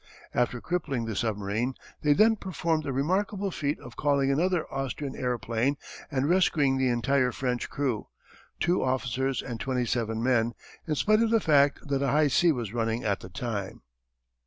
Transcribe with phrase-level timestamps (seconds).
[0.33, 5.75] After crippling the submarine they then performed the remarkable feat of calling another Austrian seaplane
[6.09, 8.07] and rescuing the entire French crew,
[8.59, 10.53] two officers and twenty seven men,
[10.87, 13.83] in spite of the fact that a high sea was running at the time."